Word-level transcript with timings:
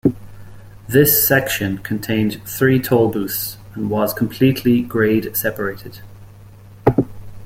This 0.87 1.27
section 1.27 1.77
contained 1.77 2.41
three 2.43 2.81
toll 2.81 3.09
booths, 3.11 3.57
and 3.75 3.87
was 3.87 4.15
completely 4.15 4.81
grade-separated. 4.81 5.99